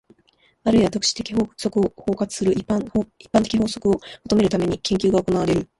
[0.63, 2.79] あるいは特殊的法則を包括する一般
[3.43, 5.69] 的法則を求めるために、研究が行われる。